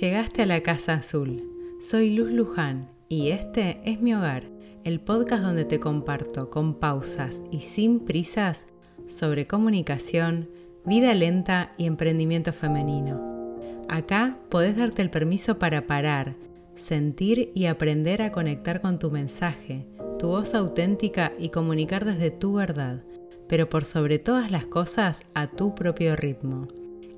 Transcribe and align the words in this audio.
Llegaste 0.00 0.40
a 0.40 0.46
la 0.46 0.62
Casa 0.62 0.94
Azul. 0.94 1.42
Soy 1.82 2.14
Luz 2.14 2.30
Luján 2.30 2.88
y 3.10 3.28
este 3.28 3.82
es 3.84 4.00
mi 4.00 4.14
hogar, 4.14 4.44
el 4.84 5.00
podcast 5.00 5.42
donde 5.42 5.66
te 5.66 5.80
comparto 5.80 6.48
con 6.48 6.80
pausas 6.80 7.42
y 7.50 7.60
sin 7.60 8.00
prisas 8.00 8.64
sobre 9.06 9.46
comunicación, 9.46 10.48
vida 10.86 11.12
lenta 11.12 11.74
y 11.76 11.84
emprendimiento 11.84 12.54
femenino. 12.54 13.58
Acá 13.90 14.38
podés 14.48 14.78
darte 14.78 15.02
el 15.02 15.10
permiso 15.10 15.58
para 15.58 15.86
parar, 15.86 16.36
sentir 16.74 17.52
y 17.54 17.66
aprender 17.66 18.22
a 18.22 18.32
conectar 18.32 18.80
con 18.80 18.98
tu 18.98 19.10
mensaje, 19.10 19.86
tu 20.18 20.28
voz 20.28 20.54
auténtica 20.54 21.34
y 21.38 21.50
comunicar 21.50 22.06
desde 22.06 22.30
tu 22.30 22.54
verdad, 22.54 23.04
pero 23.46 23.68
por 23.68 23.84
sobre 23.84 24.18
todas 24.18 24.50
las 24.50 24.64
cosas 24.64 25.26
a 25.34 25.48
tu 25.48 25.74
propio 25.74 26.16
ritmo. 26.16 26.66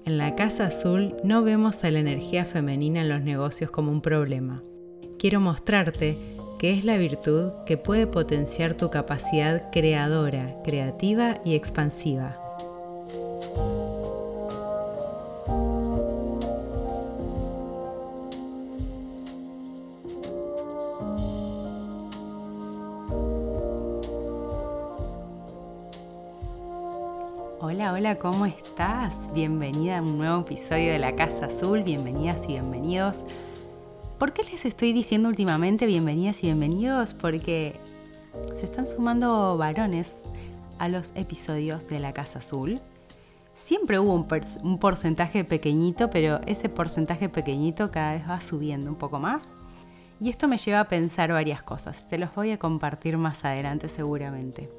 En 0.07 0.19
la 0.19 0.37
Casa 0.37 0.67
Azul 0.67 1.17
no 1.25 1.43
vemos 1.43 1.83
a 1.83 1.91
la 1.91 1.99
energía 1.99 2.45
femenina 2.45 3.01
en 3.01 3.09
los 3.09 3.23
negocios 3.23 3.71
como 3.71 3.91
un 3.91 4.03
problema. 4.03 4.63
Quiero 5.19 5.41
mostrarte 5.41 6.19
que 6.59 6.75
es 6.75 6.85
la 6.85 6.99
virtud 6.99 7.53
que 7.65 7.79
puede 7.79 8.07
potenciar 8.07 8.75
tu 8.75 8.91
capacidad 8.91 9.71
creadora, 9.73 10.57
creativa 10.63 11.41
y 11.47 11.55
expansiva. 11.55 12.44
Hola, 27.61 27.93
hola, 27.93 28.19
¿cómo 28.19 28.47
estás? 28.47 29.33
Bienvenida 29.33 29.99
a 29.99 30.03
un 30.03 30.19
nuevo 30.19 30.41
episodio 30.41 30.91
de 30.91 30.99
La 30.99 31.15
Casa 31.15 31.47
Azul, 31.47 31.85
bienvenidas 31.85 32.45
y 32.45 32.49
bienvenidos. 32.49 33.25
¿Por 34.19 34.33
qué 34.33 34.43
les 34.43 34.65
estoy 34.65 34.93
diciendo 34.93 35.29
últimamente 35.29 35.87
bienvenidas 35.87 36.43
y 36.43 36.49
bienvenidos? 36.49 37.15
Porque 37.15 37.79
se 38.55 38.67
están 38.67 38.87
sumando 38.87 39.57
varones 39.57 40.17
a 40.79 40.89
los 40.89 41.13
episodios 41.15 41.89
de 41.89 42.01
La 42.01 42.13
Casa 42.13 42.41
Azul. 42.41 42.81
Siempre 43.55 44.01
hubo 44.01 44.13
un, 44.13 44.79
porcentaje 44.79 45.45
pequeñito, 45.45 46.11
pero 46.11 46.41
ese 46.47 46.69
porcentaje 46.69 47.29
pequeñito 47.29 47.91
cada 47.93 48.15
vez 48.15 48.29
va 48.29 48.41
subiendo 48.41 48.91
un 48.91 48.97
poco 48.97 49.21
más. 49.21 49.53
Y 50.21 50.29
esto 50.29 50.49
me 50.49 50.59
lleva 50.59 50.81
a 50.81 50.89
pensar 50.89 51.33
varias 51.33 51.63
cosas. 51.63 52.09
Te 52.09 52.19
los 52.19 52.35
voy 52.35 52.51
a 52.51 52.59
compartir 52.59 53.17
más 53.17 53.45
adelante 53.45 53.89
seguramente. 53.89 54.71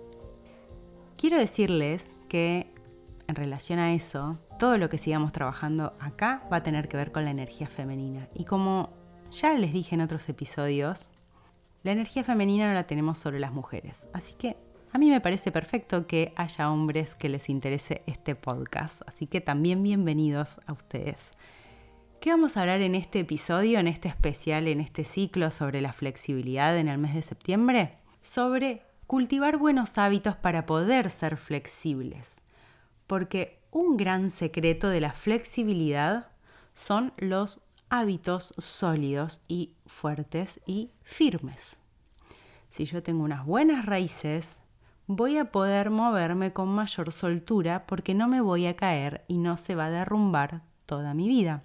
Quiero 1.18 1.38
decirles 1.40 2.10
que 2.28 2.74
en 3.28 3.36
relación 3.36 3.80
a 3.80 3.94
eso, 3.94 4.38
todo 4.60 4.78
lo 4.78 4.90
que 4.90 4.98
sigamos 4.98 5.32
trabajando 5.32 5.92
acá 6.00 6.44
va 6.52 6.58
a 6.58 6.64
tener 6.64 6.88
que 6.88 6.98
ver 6.98 7.12
con 7.12 7.26
la 7.26 7.32
energía 7.32 7.68
femenina. 7.68 8.28
Y 8.34 8.46
como 8.46 8.90
ya 9.32 9.54
les 9.56 9.74
dije 9.74 9.96
en 9.96 10.02
otros 10.02 10.30
episodios, 10.30 11.10
la 11.84 11.92
energía 11.92 12.24
femenina 12.24 12.68
no 12.68 12.74
la 12.74 12.88
tenemos 12.88 13.20
solo 13.20 13.40
las 13.40 13.52
mujeres. 13.52 14.08
Así 14.14 14.36
que 14.36 14.58
a 14.92 14.98
mí 14.98 15.10
me 15.10 15.20
parece 15.20 15.52
perfecto 15.52 16.08
que 16.08 16.34
haya 16.38 16.72
hombres 16.72 17.16
que 17.16 17.28
les 17.28 17.50
interese 17.50 18.02
este 18.06 18.34
podcast. 18.34 19.02
Así 19.06 19.28
que 19.28 19.42
también 19.42 19.84
bienvenidos 19.84 20.62
a 20.68 20.72
ustedes. 20.72 21.32
¿Qué 22.22 22.30
vamos 22.30 22.56
a 22.56 22.62
hablar 22.62 22.82
en 22.82 22.96
este 22.96 23.20
episodio, 23.20 23.78
en 23.80 23.88
este 23.88 24.08
especial, 24.08 24.68
en 24.70 24.80
este 24.80 25.04
ciclo 25.04 25.52
sobre 25.52 25.82
la 25.82 25.92
flexibilidad 25.92 26.78
en 26.78 26.88
el 26.88 26.98
mes 26.98 27.14
de 27.14 27.22
septiembre? 27.22 27.98
Sobre 28.22 28.84
cultivar 29.08 29.58
buenos 29.58 29.98
hábitos 29.98 30.36
para 30.36 30.66
poder 30.66 31.10
ser 31.10 31.38
flexibles 31.38 32.46
porque 33.08 33.60
un 33.72 33.98
gran 33.98 34.30
secreto 34.30 34.90
de 34.90 35.02
la 35.02 35.14
flexibilidad 35.14 36.28
son 36.74 37.14
los 37.18 37.62
hábitos 37.90 38.54
sólidos 38.58 39.44
y 39.48 39.74
fuertes 39.86 40.60
y 40.66 40.92
firmes. 41.04 41.80
Si 42.70 42.86
yo 42.86 43.04
tengo 43.04 43.24
unas 43.24 43.46
buenas 43.46 43.86
raíces, 43.86 44.60
voy 45.08 45.38
a 45.38 45.52
poder 45.52 45.92
moverme 45.92 46.52
con 46.52 46.70
mayor 46.70 47.12
soltura 47.12 47.86
porque 47.86 48.14
no 48.14 48.28
me 48.28 48.42
voy 48.42 48.66
a 48.66 48.76
caer 48.76 49.24
y 49.28 49.38
no 49.38 49.58
se 49.58 49.76
va 49.76 49.86
a 49.86 49.92
derrumbar 49.92 50.64
toda 50.86 51.14
mi 51.14 51.28
vida 51.28 51.64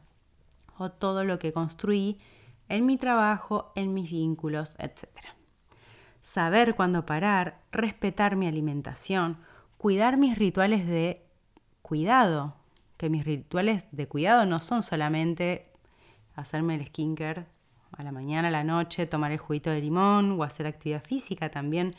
o 0.78 0.90
todo 0.90 1.24
lo 1.24 1.38
que 1.38 1.52
construí 1.52 2.18
en 2.68 2.86
mi 2.86 2.96
trabajo, 2.96 3.72
en 3.74 3.92
mis 3.94 4.10
vínculos, 4.10 4.76
etc. 4.78 5.39
Saber 6.20 6.74
cuándo 6.74 7.06
parar, 7.06 7.60
respetar 7.72 8.36
mi 8.36 8.46
alimentación, 8.46 9.38
cuidar 9.78 10.18
mis 10.18 10.36
rituales 10.36 10.86
de 10.86 11.24
cuidado, 11.82 12.54
que 12.96 13.08
mis 13.08 13.24
rituales 13.24 13.86
de 13.92 14.06
cuidado 14.06 14.44
no 14.44 14.58
son 14.58 14.82
solamente 14.82 15.72
hacerme 16.34 16.74
el 16.74 16.86
skincare 16.86 17.46
a 17.92 18.02
la 18.02 18.12
mañana, 18.12 18.48
a 18.48 18.50
la 18.50 18.64
noche, 18.64 19.06
tomar 19.06 19.32
el 19.32 19.38
juguito 19.38 19.70
de 19.70 19.80
limón 19.80 20.38
o 20.38 20.44
hacer 20.44 20.66
actividad 20.66 21.02
física, 21.02 21.50
también 21.50 21.94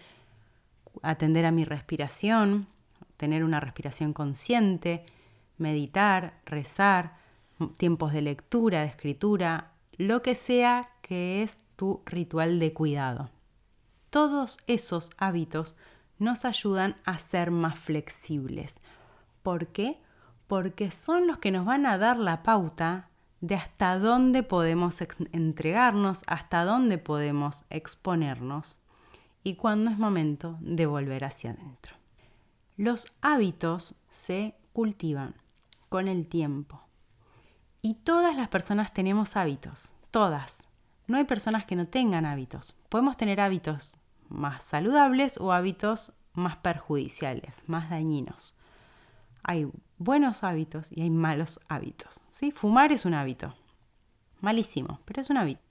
atender 1.01 1.45
a 1.45 1.51
mi 1.51 1.65
respiración, 1.65 2.67
tener 3.17 3.43
una 3.43 3.59
respiración 3.59 4.13
consciente, 4.13 5.03
meditar, 5.57 6.39
rezar, 6.45 7.17
tiempos 7.77 8.13
de 8.13 8.21
lectura, 8.21 8.81
de 8.81 8.87
escritura, 8.87 9.71
lo 9.97 10.21
que 10.21 10.35
sea 10.35 10.89
que 11.01 11.43
es 11.43 11.59
tu 11.75 12.01
ritual 12.05 12.59
de 12.59 12.73
cuidado. 12.73 13.29
Todos 14.11 14.59
esos 14.67 15.09
hábitos 15.17 15.75
nos 16.19 16.45
ayudan 16.45 16.95
a 17.03 17.17
ser 17.17 17.49
más 17.49 17.79
flexibles, 17.79 18.79
¿Por 19.43 19.67
qué? 19.67 19.99
Porque 20.47 20.91
son 20.91 21.27
los 21.27 21.37
que 21.37 21.51
nos 21.51 21.65
van 21.65 21.85
a 21.85 21.97
dar 21.97 22.17
la 22.17 22.43
pauta 22.43 23.09
de 23.39 23.55
hasta 23.55 23.97
dónde 23.97 24.43
podemos 24.43 25.01
entregarnos, 25.31 26.21
hasta 26.27 26.63
dónde 26.63 26.97
podemos 26.97 27.63
exponernos 27.69 28.77
y 29.43 29.55
cuándo 29.55 29.89
es 29.89 29.97
momento 29.97 30.57
de 30.59 30.85
volver 30.85 31.23
hacia 31.23 31.51
adentro. 31.51 31.95
Los 32.77 33.11
hábitos 33.21 33.95
se 34.11 34.55
cultivan 34.73 35.35
con 35.89 36.07
el 36.07 36.27
tiempo. 36.27 36.81
Y 37.81 37.95
todas 37.95 38.35
las 38.35 38.49
personas 38.49 38.93
tenemos 38.93 39.35
hábitos, 39.35 39.91
todas. 40.11 40.67
No 41.07 41.17
hay 41.17 41.23
personas 41.23 41.65
que 41.65 41.75
no 41.75 41.87
tengan 41.87 42.27
hábitos. 42.27 42.75
Podemos 42.89 43.17
tener 43.17 43.41
hábitos 43.41 43.97
más 44.31 44.63
saludables 44.63 45.37
o 45.39 45.51
hábitos 45.51 46.13
más 46.33 46.57
perjudiciales, 46.57 47.63
más 47.67 47.89
dañinos 47.89 48.55
hay 49.43 49.67
buenos 49.97 50.43
hábitos 50.43 50.91
y 50.91 51.01
hay 51.01 51.09
malos 51.09 51.59
hábitos. 51.67 52.21
¿sí? 52.31 52.51
Fumar 52.51 52.91
es 52.91 53.05
un 53.05 53.13
hábito. 53.13 53.53
Malísimo, 54.39 54.99
pero 55.05 55.21
es 55.21 55.29
un 55.29 55.37
hábito. 55.37 55.61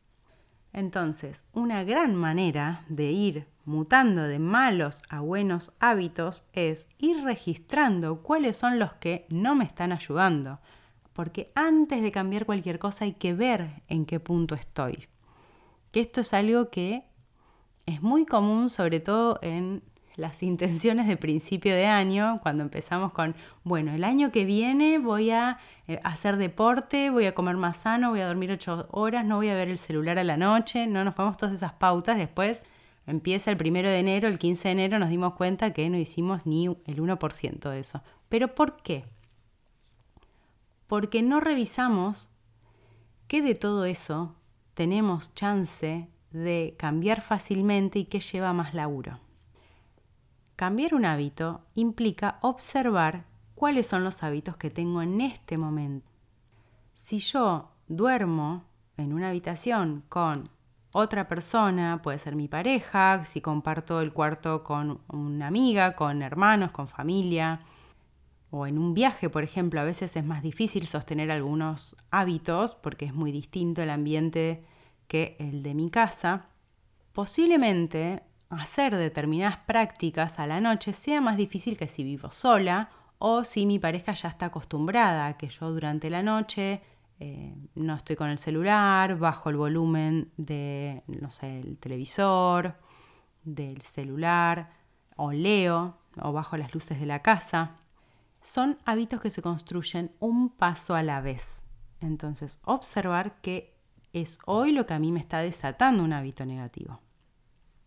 Entonces, 0.73 1.45
una 1.53 1.83
gran 1.83 2.15
manera 2.15 2.85
de 2.89 3.11
ir 3.11 3.47
mutando 3.65 4.23
de 4.23 4.39
malos 4.39 5.03
a 5.09 5.21
buenos 5.21 5.73
hábitos 5.81 6.49
es 6.53 6.89
ir 6.99 7.25
registrando 7.25 8.23
cuáles 8.23 8.57
son 8.57 8.79
los 8.79 8.93
que 8.95 9.27
no 9.31 9.57
me 9.57 9.65
están 9.65 9.91
ayudando. 9.91 10.61
Porque 11.13 11.51
antes 11.57 12.03
de 12.03 12.13
cambiar 12.13 12.47
cualquier 12.47 12.79
cosa 12.79 13.05
hay 13.05 13.15
que 13.15 13.35
ver 13.35 13.83
en 13.89 14.07
qué 14.07 14.21
punto 14.21 14.55
estoy. 14.55 15.09
Que 15.91 16.01
esto 16.01 16.21
es 16.21 16.33
algo 16.33 16.71
que 16.71 17.10
es 17.87 18.03
muy 18.03 18.27
común, 18.27 18.71
sobre 18.71 19.01
todo 19.01 19.39
en 19.43 19.83
las 20.17 20.43
intenciones 20.43 21.07
de 21.07 21.17
principio 21.17 21.75
de 21.75 21.87
año, 21.87 22.41
cuando 22.43 22.63
empezamos 22.63 23.13
con, 23.13 23.35
bueno, 23.65 23.93
el 23.93 24.05
año 24.05 24.31
que 24.31 24.45
viene 24.45 24.99
voy 24.99 25.31
a 25.31 25.59
eh, 25.89 25.99
hacer 26.05 26.37
deporte, 26.37 27.11
voy 27.11 27.27
a 27.27 27.35
comer 27.35 27.57
más 27.57 27.79
sano, 27.79 28.11
voy 28.11 28.21
a 28.21 28.27
dormir 28.27 28.53
ocho 28.53 28.87
horas, 28.91 29.25
no 29.25 29.37
voy 29.37 29.49
a 29.49 29.55
ver 29.55 29.69
el 29.69 29.79
celular 29.79 30.19
a 30.19 30.25
la 30.25 30.37
noche, 30.37 30.87
no 30.87 31.05
nos 31.05 31.15
ponemos 31.15 31.37
todas 31.37 31.55
esas 31.55 31.73
pautas, 31.73 32.19
después 32.19 32.63
empieza 33.07 33.51
el 33.51 33.57
primero 33.57 33.89
de 33.89 33.99
enero, 33.99 34.29
el 34.29 34.39
15 34.39 34.69
de 34.69 34.73
enero 34.73 34.99
nos 34.99 35.09
dimos 35.09 35.35
cuenta 35.35 35.73
que 35.73 35.89
no 35.89 35.97
hicimos 35.97 36.47
ni 36.47 36.67
el 36.67 37.01
1% 37.01 37.71
de 37.71 37.79
eso. 37.79 38.03
¿Pero 38.29 38.55
por 38.55 38.77
qué? 38.77 39.05
Porque 40.87 41.23
no 41.23 41.41
revisamos 41.41 42.29
que 43.27 43.43
de 43.43 43.55
todo 43.55 43.85
eso 43.85 44.37
tenemos 44.75 45.35
chance 45.35 46.09
de 46.31 46.75
cambiar 46.79 47.21
fácilmente 47.21 47.99
y 47.99 48.05
que 48.05 48.21
lleva 48.21 48.53
más 48.53 48.75
laburo. 48.75 49.19
Cambiar 50.57 50.95
un 50.95 51.05
hábito 51.05 51.63
implica 51.75 52.39
observar 52.43 53.25
cuáles 53.55 53.87
son 53.87 54.05
los 54.05 54.23
hábitos 54.23 54.57
que 54.57 54.71
tengo 54.71 55.03
en 55.03 55.21
este 55.21 55.59
momento. 55.59 56.11
Si 56.93 57.19
yo 57.19 57.71
duermo 57.89 58.65
en 58.97 59.13
una 59.13 59.31
habitación 59.31 60.05
con 60.09 60.45
otra 60.93 61.29
persona, 61.29 62.01
puede 62.03 62.19
ser 62.19 62.37
mi 62.37 62.49
pareja, 62.49 63.25
si 63.25 63.41
comparto 63.41 64.01
el 64.01 64.13
cuarto 64.13 64.65
con 64.65 65.01
una 65.09 65.47
amiga, 65.47 65.95
con 65.95 66.23
hermanos, 66.23 66.73
con 66.73 66.89
familia, 66.89 67.61
o 68.51 68.67
en 68.67 68.79
un 68.79 68.95
viaje, 68.95 69.31
por 69.31 69.45
ejemplo, 69.45 69.81
a 69.81 69.85
veces 69.85 70.17
es 70.17 70.25
más 70.25 70.43
difícil 70.43 70.87
sostener 70.87 71.31
algunos 71.31 71.97
hábitos 72.11 72.75
porque 72.75 73.05
es 73.05 73.15
muy 73.15 73.31
distinto 73.31 73.81
el 73.83 73.91
ambiente 73.91 74.65
que 75.11 75.37
el 75.41 75.65
de 75.65 75.75
mi 75.75 75.91
casa. 75.91 76.47
Posiblemente 77.13 78.23
hacer 78.49 78.97
determinadas 78.97 79.57
prácticas 79.67 80.39
a 80.39 80.47
la 80.47 80.61
noche 80.61 80.93
sea 80.93 81.21
más 81.21 81.37
difícil 81.37 81.77
que 81.77 81.89
si 81.89 82.05
vivo 82.05 82.31
sola 82.31 82.91
o 83.19 83.43
si 83.43 83.67
mi 83.67 83.81
pareja 83.81 84.13
ya 84.13 84.29
está 84.29 84.47
acostumbrada 84.47 85.27
a 85.27 85.37
que 85.37 85.49
yo 85.49 85.69
durante 85.73 86.11
la 86.11 86.23
noche 86.23 86.81
eh, 87.19 87.57
no 87.75 87.97
estoy 87.97 88.15
con 88.15 88.31
el 88.31 88.39
celular, 88.39 89.19
bajo 89.19 89.51
el 89.51 89.57
volumen 89.57 90.31
de, 90.37 91.03
no 91.09 91.33
sé, 91.33 91.59
el 91.59 91.77
televisor, 91.77 92.77
del 93.43 93.83
celular, 93.83 94.71
o 95.17 95.33
leo, 95.33 95.99
o 96.23 96.33
bajo 96.33 96.57
las 96.57 96.73
luces 96.73 97.01
de 97.01 97.07
la 97.07 97.21
casa. 97.21 97.77
Son 98.43 98.79
hábitos 98.85 99.21
que 99.21 99.31
se 99.31 99.43
construyen 99.43 100.13
un 100.21 100.51
paso 100.51 100.95
a 100.95 101.03
la 101.03 101.21
vez. 101.21 101.63
Entonces, 102.01 102.61
observar 102.65 103.41
qué 103.43 103.80
es 104.13 104.39
hoy 104.47 104.73
lo 104.73 104.87
que 104.87 104.95
a 104.95 104.99
mí 104.99 105.13
me 105.13 105.21
está 105.21 105.41
desatando 105.41 106.03
un 106.03 106.13
hábito 106.13 106.45
negativo. 106.45 107.01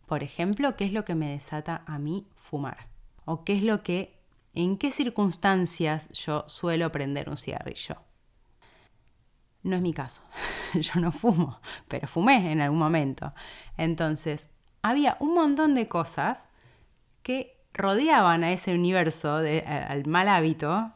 Por 0.06 0.24
ejemplo, 0.24 0.76
¿qué 0.76 0.86
es 0.86 0.94
lo 0.94 1.06
que 1.06 1.16
me 1.16 1.30
desata 1.30 1.84
a 1.86 1.98
mí 1.98 2.28
fumar? 2.36 2.90
¿O 3.26 3.44
qué 3.44 3.54
es 3.54 3.64
lo 3.64 3.84
que, 3.84 4.20
en 4.54 4.78
qué 4.78 4.92
circunstancias 4.92 6.10
yo 6.10 6.44
suelo 6.48 6.92
prender 6.92 7.30
un 7.30 7.38
cigarrillo? 7.38 7.98
No 9.64 9.78
es 9.78 9.82
mi 9.82 9.94
caso, 9.94 10.22
yo 10.74 11.00
no 11.00 11.12
fumo, 11.12 11.62
pero 11.88 12.08
fumé 12.08 12.52
en 12.52 12.62
algún 12.62 12.80
momento. 12.80 13.34
Entonces, 13.78 14.50
había 14.82 15.18
un 15.20 15.34
montón 15.34 15.74
de 15.74 15.88
cosas 15.88 16.50
que 17.22 17.66
rodeaban 17.74 18.44
a 18.44 18.52
ese 18.52 18.76
universo, 18.76 19.38
de, 19.38 19.62
al 19.62 20.06
mal 20.06 20.28
hábito, 20.28 20.92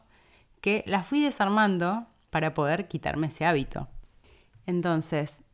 que 0.60 0.84
las 0.86 1.06
fui 1.06 1.22
desarmando 1.22 2.06
para 2.30 2.54
poder 2.54 2.88
quitarme 2.88 3.28
ese 3.28 3.46
hábito. 3.46 3.88
Entonces, 4.68 5.44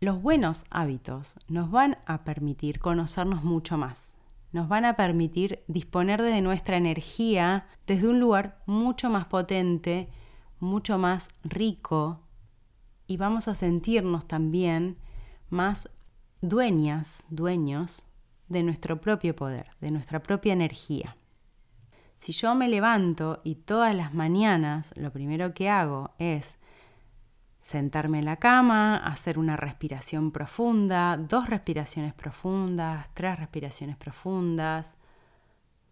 los 0.00 0.20
buenos 0.20 0.64
hábitos 0.70 1.36
nos 1.46 1.70
van 1.70 1.96
a 2.06 2.24
permitir 2.24 2.80
conocernos 2.80 3.44
mucho 3.44 3.78
más, 3.78 4.16
nos 4.50 4.66
van 4.66 4.84
a 4.84 4.96
permitir 4.96 5.62
disponer 5.68 6.20
de 6.20 6.40
nuestra 6.40 6.76
energía 6.76 7.68
desde 7.86 8.08
un 8.08 8.18
lugar 8.18 8.60
mucho 8.66 9.10
más 9.10 9.26
potente, 9.26 10.08
mucho 10.58 10.98
más 10.98 11.28
rico, 11.44 12.26
y 13.06 13.16
vamos 13.16 13.46
a 13.46 13.54
sentirnos 13.54 14.26
también 14.26 14.98
más 15.50 15.88
dueñas, 16.40 17.26
dueños 17.30 18.06
de 18.48 18.64
nuestro 18.64 19.00
propio 19.00 19.36
poder, 19.36 19.68
de 19.80 19.92
nuestra 19.92 20.20
propia 20.20 20.52
energía. 20.52 21.16
Si 22.16 22.32
yo 22.32 22.56
me 22.56 22.68
levanto 22.68 23.40
y 23.44 23.54
todas 23.54 23.94
las 23.94 24.14
mañanas 24.14 24.92
lo 24.96 25.12
primero 25.12 25.54
que 25.54 25.70
hago 25.70 26.10
es 26.18 26.58
sentarme 27.68 28.20
en 28.20 28.24
la 28.24 28.36
cama, 28.36 28.96
hacer 28.96 29.38
una 29.38 29.54
respiración 29.54 30.30
profunda, 30.30 31.18
dos 31.18 31.50
respiraciones 31.50 32.14
profundas, 32.14 33.10
tres 33.12 33.38
respiraciones 33.38 33.98
profundas, 33.98 34.96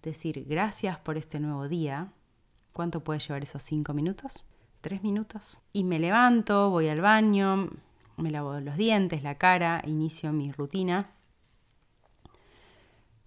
decir 0.02 0.46
gracias 0.48 0.98
por 0.98 1.18
este 1.18 1.38
nuevo 1.38 1.68
día, 1.68 2.12
¿cuánto 2.72 3.04
puede 3.04 3.20
llevar 3.20 3.42
esos 3.42 3.62
cinco 3.62 3.92
minutos? 3.92 4.46
tres 4.80 5.02
minutos. 5.02 5.58
Y 5.72 5.84
me 5.84 5.98
levanto, 5.98 6.70
voy 6.70 6.88
al 6.88 7.02
baño, 7.02 7.68
me 8.16 8.30
lavo 8.30 8.58
los 8.60 8.76
dientes, 8.76 9.22
la 9.22 9.34
cara, 9.34 9.82
inicio 9.84 10.32
mi 10.32 10.52
rutina. 10.52 11.10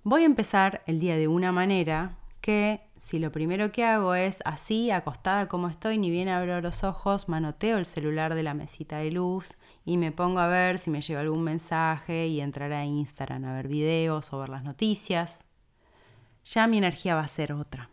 Voy 0.03 0.23
a 0.23 0.25
empezar 0.25 0.81
el 0.87 0.99
día 0.99 1.17
de 1.17 1.27
una 1.27 1.51
manera 1.51 2.18
que 2.41 2.81
si 2.97 3.19
lo 3.19 3.31
primero 3.31 3.71
que 3.71 3.85
hago 3.85 4.15
es 4.15 4.39
así, 4.45 4.91
acostada 4.91 5.47
como 5.47 5.67
estoy, 5.67 5.97
ni 5.97 6.09
bien 6.09 6.29
abro 6.29 6.61
los 6.61 6.83
ojos, 6.83 7.29
manoteo 7.29 7.77
el 7.77 7.85
celular 7.85 8.35
de 8.35 8.43
la 8.43 8.53
mesita 8.53 8.97
de 8.97 9.11
luz 9.11 9.57
y 9.85 9.97
me 9.97 10.11
pongo 10.11 10.39
a 10.39 10.47
ver 10.47 10.79
si 10.79 10.89
me 10.89 11.01
llega 11.01 11.21
algún 11.21 11.43
mensaje 11.43 12.27
y 12.27 12.41
entrar 12.41 12.73
a 12.73 12.85
Instagram 12.85 13.45
a 13.45 13.53
ver 13.53 13.67
videos 13.67 14.33
o 14.33 14.39
ver 14.39 14.49
las 14.49 14.63
noticias, 14.63 15.45
ya 16.45 16.67
mi 16.67 16.77
energía 16.77 17.15
va 17.15 17.21
a 17.21 17.27
ser 17.27 17.53
otra. 17.53 17.89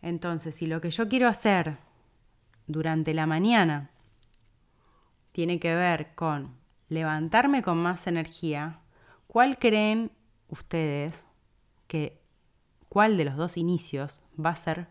Entonces, 0.00 0.54
si 0.54 0.66
lo 0.66 0.80
que 0.80 0.90
yo 0.90 1.08
quiero 1.08 1.28
hacer 1.28 1.78
durante 2.66 3.14
la 3.14 3.26
mañana 3.26 3.90
tiene 5.32 5.58
que 5.58 5.74
ver 5.74 6.14
con 6.14 6.56
levantarme 6.88 7.62
con 7.62 7.78
más 7.78 8.06
energía, 8.06 8.80
¿cuál 9.26 9.58
creen 9.58 10.10
ustedes 10.48 11.26
que 11.86 12.21
cuál 12.92 13.16
de 13.16 13.24
los 13.24 13.36
dos 13.36 13.56
inicios 13.56 14.20
va 14.38 14.50
a 14.50 14.56
ser 14.56 14.86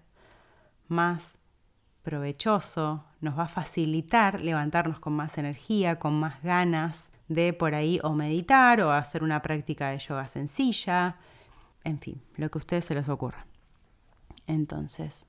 más 0.88 1.38
provechoso, 2.02 3.06
nos 3.20 3.38
va 3.38 3.44
a 3.44 3.48
facilitar 3.48 4.42
levantarnos 4.42 5.00
con 5.00 5.14
más 5.14 5.38
energía, 5.38 6.00
con 6.00 6.20
más 6.20 6.42
ganas 6.42 7.12
de 7.28 7.54
por 7.54 7.76
ahí 7.76 8.00
o 8.02 8.14
meditar 8.14 8.82
o 8.82 8.92
hacer 8.92 9.22
una 9.22 9.44
práctica 9.44 9.90
de 9.90 10.00
yoga 10.00 10.26
sencilla, 10.26 11.18
en 11.84 12.00
fin, 12.00 12.20
lo 12.38 12.50
que 12.50 12.58
a 12.58 12.62
ustedes 12.62 12.86
se 12.86 12.96
les 12.96 13.08
ocurra. 13.08 13.46
Entonces, 14.48 15.28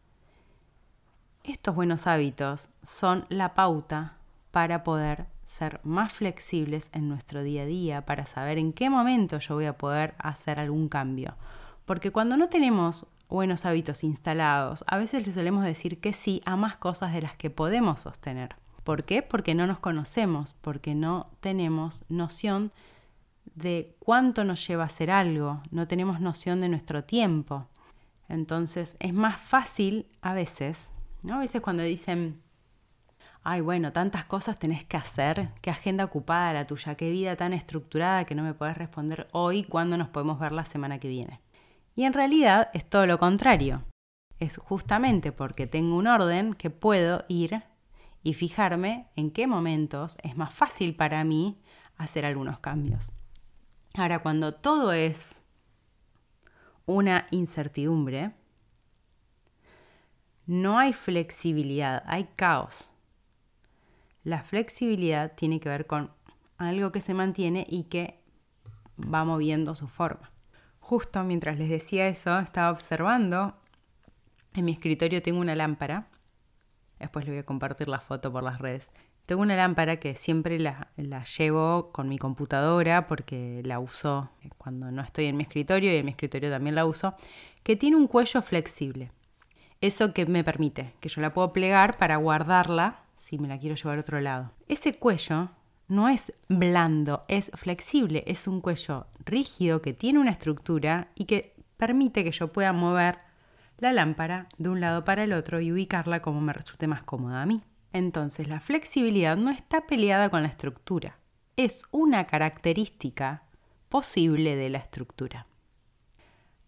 estos 1.44 1.74
buenos 1.74 2.06
hábitos 2.06 2.70
son 2.82 3.26
la 3.28 3.52
pauta 3.52 4.16
para 4.50 4.82
poder 4.82 5.26
ser 5.44 5.78
más 5.82 6.10
flexibles 6.10 6.88
en 6.94 7.10
nuestro 7.10 7.42
día 7.42 7.64
a 7.64 7.66
día, 7.66 8.06
para 8.06 8.24
saber 8.24 8.56
en 8.56 8.72
qué 8.72 8.88
momento 8.88 9.38
yo 9.40 9.56
voy 9.56 9.66
a 9.66 9.76
poder 9.76 10.14
hacer 10.16 10.58
algún 10.58 10.88
cambio. 10.88 11.36
Porque 11.84 12.11
cuando 12.11 12.37
no 12.37 12.49
tenemos 12.49 13.06
buenos 13.29 13.64
hábitos 13.64 14.05
instalados, 14.05 14.84
a 14.87 14.99
veces 14.99 15.26
le 15.26 15.32
solemos 15.32 15.64
decir 15.64 16.00
que 16.00 16.12
sí 16.12 16.43
a 16.44 16.56
más 16.56 16.76
cosas 16.76 17.12
de 17.12 17.23
las 17.23 17.34
que 17.34 17.50
podemos 17.50 18.00
sostener. 18.00 18.56
¿Por 18.84 19.05
qué? 19.05 19.23
Porque 19.23 19.55
no 19.55 19.67
nos 19.67 19.79
conocemos, 19.79 20.55
porque 20.61 20.94
no 20.94 21.26
tenemos 21.40 22.02
noción 22.08 22.73
de 23.55 23.96
cuánto 23.99 24.44
nos 24.44 24.67
lleva 24.67 24.84
a 24.84 24.87
hacer 24.87 25.11
algo, 25.11 25.62
no 25.70 25.87
tenemos 25.88 26.20
noción 26.20 26.61
de 26.61 26.69
nuestro 26.69 27.05
tiempo. 27.05 27.67
Entonces 28.29 28.96
es 28.99 29.12
más 29.12 29.40
fácil 29.40 30.06
a 30.20 30.32
veces 30.32 30.90
¿no? 31.23 31.37
A 31.37 31.38
veces 31.38 31.61
cuando 31.61 31.82
dicen, 31.82 32.40
ay, 33.43 33.61
bueno, 33.61 33.93
tantas 33.93 34.25
cosas 34.25 34.58
tenés 34.58 34.84
que 34.84 34.96
hacer, 34.96 35.50
qué 35.61 35.70
agenda 35.70 36.05
ocupada 36.05 36.52
la 36.52 36.64
tuya, 36.64 36.96
qué 36.96 37.11
vida 37.11 37.37
tan 37.37 37.52
estructurada 37.52 38.25
que 38.25 38.34
no 38.34 38.43
me 38.43 38.55
podés 38.55 38.76
responder 38.76 39.29
hoy, 39.32 39.64
cuándo 39.64 39.96
nos 39.96 40.08
podemos 40.08 40.38
ver 40.38 40.52
la 40.52 40.64
semana 40.64 40.99
que 40.99 41.08
viene. 41.08 41.40
Y 41.94 42.05
en 42.05 42.12
realidad 42.12 42.71
es 42.73 42.89
todo 42.89 43.06
lo 43.06 43.19
contrario. 43.19 43.85
Es 44.39 44.56
justamente 44.56 45.33
porque 45.33 45.67
tengo 45.67 45.97
un 45.97 46.06
orden 46.06 46.55
que 46.55 46.71
puedo 46.71 47.25
ir 47.29 47.62
y 48.23 48.35
fijarme 48.35 49.09
en 49.17 49.31
qué 49.31 49.47
momentos 49.47 50.17
es 50.23 50.37
más 50.37 50.53
fácil 50.53 50.97
para 50.97 51.23
mí 51.25 51.61
hacer 51.97 52.25
algunos 52.25 52.59
cambios. 52.59 53.12
Ahora, 53.94 54.21
cuando 54.21 54.55
todo 54.55 54.93
es 54.93 55.43
una 56.87 57.27
incertidumbre, 57.31 58.33
no 60.47 60.79
hay 60.79 60.93
flexibilidad, 60.93 62.03
hay 62.06 62.25
caos. 62.25 62.91
La 64.25 64.43
flexibilidad 64.43 65.34
tiene 65.34 65.61
que 65.61 65.69
ver 65.69 65.87
con 65.87 66.11
algo 66.58 66.91
que 66.91 67.01
se 67.01 67.15
mantiene 67.15 67.67
y 67.69 67.84
que 67.84 68.22
va 68.99 69.25
moviendo 69.25 69.75
su 69.75 69.89
forma. 69.89 70.31
Justo 70.82 71.24
mientras 71.24 71.58
les 71.58 71.70
decía 71.70 72.06
eso, 72.08 72.39
estaba 72.39 72.70
observando, 72.70 73.56
en 74.53 74.67
mi 74.67 74.72
escritorio 74.72 75.22
tengo 75.22 75.41
una 75.41 75.55
lámpara, 75.55 76.08
después 77.01 77.24
le 77.24 77.31
voy 77.31 77.39
a 77.39 77.46
compartir 77.46 77.89
la 77.89 78.01
foto 78.01 78.31
por 78.31 78.43
las 78.43 78.58
redes. 78.58 78.91
Tengo 79.24 79.41
una 79.41 79.56
lámpara 79.56 79.96
que 79.96 80.15
siempre 80.15 80.58
la, 80.58 80.89
la, 80.96 81.24
llevo 81.24 81.93
con 81.93 82.10
mi 82.10 82.19
computadora 82.19 83.06
porque 83.06 83.62
la 83.65 83.79
uso 83.79 84.29
cuando 84.58 84.91
no 84.91 85.01
estoy 85.01 85.24
en 85.27 85.39
mi 85.39 85.44
escritorio 85.44 85.91
y 85.91 85.96
en 85.96 86.05
mi 86.05 86.10
escritorio 86.10 86.51
también 86.51 86.74
la 86.74 86.84
uso, 86.84 87.15
que 87.62 87.77
tiene 87.77 87.96
un 87.96 88.06
cuello 88.06 88.43
flexible 88.43 89.10
eso 89.82 90.15
que 90.15 90.24
me 90.27 90.44
permite, 90.44 90.94
que 91.01 91.08
yo 91.08 91.20
la 91.20 91.32
puedo 91.32 91.53
plegar 91.53 91.98
para 91.98 92.17
guardarla 92.17 93.01
si 93.17 93.36
me 93.36 93.48
la 93.48 93.58
quiero 93.58 93.74
llevar 93.74 93.98
a 93.98 94.01
otro 94.01 94.20
lado. 94.20 94.53
Ese 94.69 94.94
cuello 94.94 95.51
no 95.93 96.08
es 96.08 96.32
blando, 96.49 97.27
es 97.29 97.51
flexible, 97.53 98.25
es 98.27 98.49
un 98.49 98.63
cuello 98.63 99.08
rígido 99.27 99.82
que 99.82 99.93
tiene 99.93 100.20
una 100.20 100.31
estructura 100.31 101.13
y 101.15 101.27
que 101.27 101.55
permite 101.77 102.25
que 102.25 102.32
yo 102.32 102.51
pueda 102.51 102.72
mover 102.72 103.19
la 103.77 103.93
lámpara 103.93 104.49
de 104.56 104.70
un 104.70 104.81
lado 104.81 105.05
para 105.05 105.25
el 105.25 105.34
otro 105.34 105.61
y 105.61 105.70
ubicarla 105.70 106.22
como 106.22 106.41
me 106.41 106.55
resulte 106.55 106.87
más 106.87 107.03
cómoda 107.05 107.43
a 107.43 107.46
mí. 107.46 107.63
Entonces 107.93 108.49
la 108.49 108.58
flexibilidad 108.58 109.37
no 109.37 109.51
está 109.51 109.87
peleada 109.87 110.31
con 110.31 110.43
la 110.43 110.49
estructura, 110.49 111.19
es 111.58 111.84
una 111.91 112.27
característica 112.27 113.43
posible 113.91 114.56
de 114.56 114.70
la 114.70 114.79
estructura. 114.79 115.46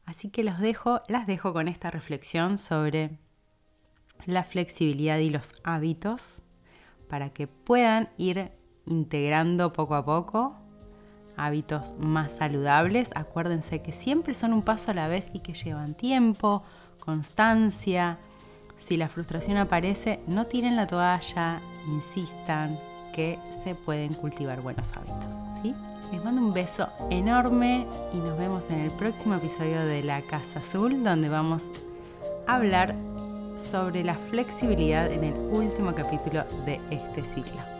Así 0.04 0.28
que 0.28 0.44
dejo, 0.44 1.00
las 1.08 1.26
dejo 1.26 1.54
con 1.54 1.68
esta 1.68 1.90
reflexión 1.90 2.58
sobre 2.58 3.18
la 4.26 4.44
flexibilidad 4.44 5.16
y 5.16 5.30
los 5.30 5.54
hábitos 5.64 6.42
para 7.08 7.30
que 7.30 7.46
puedan 7.46 8.10
ir 8.18 8.52
integrando 8.86 9.72
poco 9.72 9.94
a 9.94 10.04
poco 10.04 10.64
hábitos 11.36 11.94
más 11.98 12.32
saludables. 12.32 13.10
Acuérdense 13.14 13.82
que 13.82 13.92
siempre 13.92 14.34
son 14.34 14.52
un 14.52 14.62
paso 14.62 14.90
a 14.90 14.94
la 14.94 15.08
vez 15.08 15.30
y 15.32 15.40
que 15.40 15.54
llevan 15.54 15.94
tiempo, 15.94 16.62
constancia. 17.00 18.18
Si 18.76 18.96
la 18.96 19.08
frustración 19.08 19.56
aparece, 19.56 20.20
no 20.26 20.46
tiren 20.46 20.76
la 20.76 20.86
toalla, 20.86 21.60
insistan 21.86 22.78
que 23.14 23.38
se 23.64 23.74
pueden 23.74 24.12
cultivar 24.14 24.60
buenos 24.60 24.92
hábitos. 24.92 25.34
¿sí? 25.62 25.74
Les 26.12 26.24
mando 26.24 26.42
un 26.42 26.52
beso 26.52 26.88
enorme 27.10 27.86
y 28.12 28.18
nos 28.18 28.36
vemos 28.36 28.68
en 28.70 28.80
el 28.80 28.90
próximo 28.90 29.36
episodio 29.36 29.84
de 29.84 30.02
La 30.02 30.22
Casa 30.22 30.58
Azul, 30.58 31.04
donde 31.04 31.28
vamos 31.28 31.70
a 32.46 32.56
hablar 32.56 32.94
sobre 33.56 34.02
la 34.02 34.14
flexibilidad 34.14 35.10
en 35.12 35.22
el 35.22 35.34
último 35.52 35.94
capítulo 35.94 36.44
de 36.66 36.80
este 36.90 37.24
ciclo. 37.24 37.73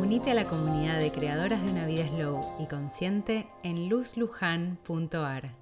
Unite 0.00 0.30
a 0.30 0.34
la 0.34 0.46
comunidad 0.46 0.98
de 0.98 1.12
creadoras 1.12 1.62
de 1.62 1.70
una 1.70 1.86
vida 1.86 2.06
slow 2.08 2.40
y 2.58 2.66
consciente 2.66 3.46
en 3.62 3.88
luzlujan.ar. 3.88 5.61